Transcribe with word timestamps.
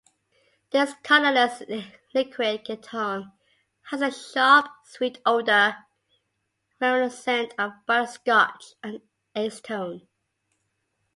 This 0.71 0.95
colorless 1.03 1.61
liquid 2.15 2.65
ketone 2.65 3.33
has 3.83 4.01
a 4.01 4.09
sharp, 4.09 4.65
sweet 4.83 5.19
odor 5.27 5.77
reminiscent 6.79 7.53
of 7.59 7.73
butterscotch 7.85 8.73
and 8.81 9.01
acetone. 9.35 10.07